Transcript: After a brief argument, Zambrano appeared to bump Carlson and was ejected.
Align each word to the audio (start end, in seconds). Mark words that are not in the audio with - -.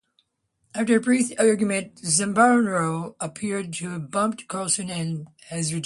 After 0.73 0.95
a 0.95 0.99
brief 0.99 1.31
argument, 1.39 1.97
Zambrano 1.97 3.15
appeared 3.19 3.71
to 3.73 3.99
bump 3.99 4.47
Carlson 4.47 4.89
and 4.89 5.27
was 5.51 5.67
ejected. 5.67 5.79